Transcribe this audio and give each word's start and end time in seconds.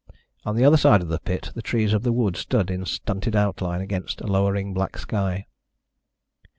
On 0.45 0.55
the 0.55 0.65
other 0.65 0.77
side 0.77 1.03
of 1.03 1.09
the 1.09 1.19
pit 1.19 1.51
the 1.53 1.61
trees 1.61 1.93
of 1.93 2.01
the 2.01 2.11
wood 2.11 2.35
stood 2.35 2.71
in 2.71 2.87
stunted 2.87 3.35
outline 3.35 3.81
against 3.81 4.19
a 4.19 4.25
lowering 4.25 4.73
black 4.73 4.97
sky. 4.97 5.45